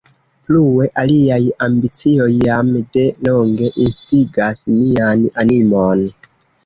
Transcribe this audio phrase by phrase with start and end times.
[0.51, 6.03] Plue, aliaj ambicioj jam de longe instigas mian animon.